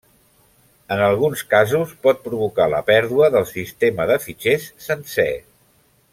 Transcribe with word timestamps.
En 0.95 1.01
alguns 1.07 1.43
casos, 1.51 1.93
pot 2.07 2.23
provocar 2.29 2.67
la 2.75 2.81
pèrdua 2.89 3.29
del 3.37 3.45
sistema 3.53 4.09
de 4.13 4.17
fitxers 4.27 4.67
sencer. 4.89 5.31